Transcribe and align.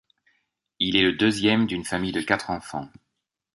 Il 0.79 0.95
est 0.97 1.03
le 1.03 1.13
deuxième 1.13 1.67
d'une 1.67 1.85
famille 1.85 2.11
de 2.11 2.21
quatre 2.21 2.49
enfants. 2.49 2.89